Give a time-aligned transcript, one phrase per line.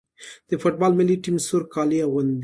[0.49, 2.39] د فوټبال ملي ټیم سور کالي اغوندي.